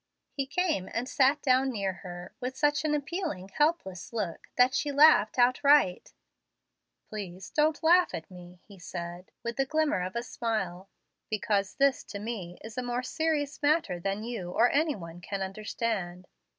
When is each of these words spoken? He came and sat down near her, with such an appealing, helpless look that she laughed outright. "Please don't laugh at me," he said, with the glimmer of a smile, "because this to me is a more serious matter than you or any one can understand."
He 0.31 0.47
came 0.47 0.89
and 0.91 1.07
sat 1.07 1.43
down 1.43 1.69
near 1.69 1.93
her, 1.93 2.33
with 2.39 2.57
such 2.57 2.83
an 2.83 2.95
appealing, 2.95 3.49
helpless 3.49 4.11
look 4.11 4.47
that 4.55 4.73
she 4.73 4.91
laughed 4.91 5.37
outright. 5.37 6.11
"Please 7.07 7.51
don't 7.51 7.83
laugh 7.83 8.15
at 8.15 8.31
me," 8.31 8.61
he 8.65 8.79
said, 8.79 9.29
with 9.43 9.57
the 9.57 9.65
glimmer 9.67 10.01
of 10.01 10.15
a 10.15 10.23
smile, 10.23 10.89
"because 11.29 11.75
this 11.75 12.03
to 12.05 12.17
me 12.17 12.57
is 12.63 12.79
a 12.79 12.81
more 12.81 13.03
serious 13.03 13.61
matter 13.61 13.99
than 13.99 14.23
you 14.23 14.49
or 14.49 14.71
any 14.71 14.95
one 14.95 15.21
can 15.21 15.43
understand." 15.43 16.27